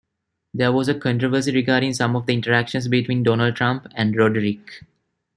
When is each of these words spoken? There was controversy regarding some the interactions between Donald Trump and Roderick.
There 0.55 0.71
was 0.71 0.91
controversy 0.99 1.53
regarding 1.53 1.93
some 1.93 2.13
the 2.25 2.33
interactions 2.33 2.87
between 2.87 3.21
Donald 3.21 3.55
Trump 3.55 3.85
and 3.93 4.15
Roderick. 4.15 4.81